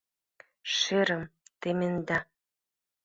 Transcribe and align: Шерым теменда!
Шерым 0.75 1.23
теменда! 1.61 2.19